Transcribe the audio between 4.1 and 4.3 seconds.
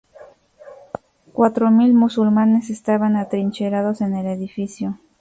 el